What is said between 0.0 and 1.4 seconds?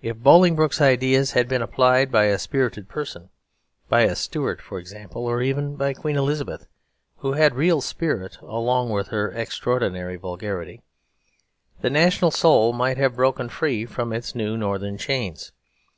If Bolingbroke's ideas